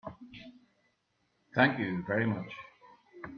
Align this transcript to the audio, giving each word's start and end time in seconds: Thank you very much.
Thank 1.53 1.77
you 1.77 2.03
very 2.07 2.25
much. 2.25 2.51